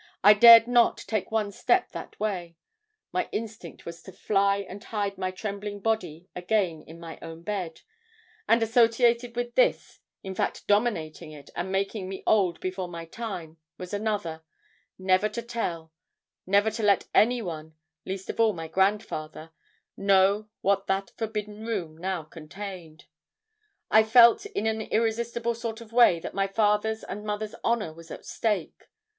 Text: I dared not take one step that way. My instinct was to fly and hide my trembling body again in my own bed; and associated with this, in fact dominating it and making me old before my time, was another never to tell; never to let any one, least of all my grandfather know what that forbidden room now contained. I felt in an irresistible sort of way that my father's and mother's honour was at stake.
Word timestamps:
I 0.23 0.33
dared 0.33 0.65
not 0.67 0.97
take 1.05 1.29
one 1.29 1.51
step 1.51 1.91
that 1.91 2.19
way. 2.19 2.57
My 3.11 3.29
instinct 3.31 3.85
was 3.85 4.01
to 4.01 4.11
fly 4.11 4.65
and 4.67 4.83
hide 4.83 5.15
my 5.19 5.29
trembling 5.29 5.79
body 5.79 6.27
again 6.35 6.81
in 6.87 6.99
my 6.99 7.19
own 7.21 7.43
bed; 7.43 7.81
and 8.47 8.63
associated 8.63 9.35
with 9.35 9.53
this, 9.53 9.99
in 10.23 10.33
fact 10.33 10.65
dominating 10.65 11.31
it 11.31 11.51
and 11.55 11.71
making 11.71 12.09
me 12.09 12.23
old 12.25 12.59
before 12.61 12.87
my 12.87 13.05
time, 13.05 13.57
was 13.77 13.93
another 13.93 14.41
never 14.97 15.29
to 15.29 15.43
tell; 15.43 15.93
never 16.47 16.71
to 16.71 16.81
let 16.81 17.05
any 17.13 17.43
one, 17.43 17.75
least 18.03 18.27
of 18.27 18.39
all 18.39 18.53
my 18.53 18.67
grandfather 18.67 19.51
know 19.95 20.49
what 20.61 20.87
that 20.87 21.11
forbidden 21.15 21.63
room 21.63 21.95
now 21.95 22.23
contained. 22.23 23.05
I 23.91 24.01
felt 24.01 24.47
in 24.47 24.65
an 24.65 24.81
irresistible 24.81 25.53
sort 25.53 25.79
of 25.79 25.93
way 25.93 26.19
that 26.21 26.33
my 26.33 26.47
father's 26.47 27.03
and 27.03 27.23
mother's 27.23 27.53
honour 27.63 27.93
was 27.93 28.09
at 28.09 28.25
stake. 28.25 28.87